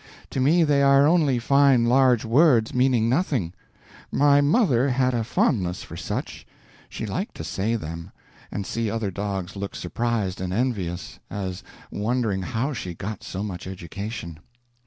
[0.31, 3.53] To me they are only fine large words meaning nothing.
[4.11, 6.43] My mother had a fondness for such;
[6.89, 8.11] she liked to say them,
[8.51, 11.61] and see other dogs look surprised and envious, as
[11.91, 14.39] wondering how she got so much education.